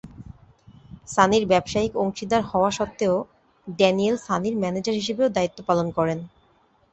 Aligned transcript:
সানির 1.07 1.43
ব্যবসায়িক 1.47 1.93
অংশীদার 2.03 2.41
হওয়া 2.51 2.69
সত্ত্বেও 2.77 3.15
ড্যানিয়েল 3.67 4.15
সানির 4.27 4.55
ম্যানেজার 4.61 4.95
হিসেবেও 4.99 5.33
দায়িত্ব 5.35 5.59
পালন 5.69 5.87
করেন। 5.97 6.19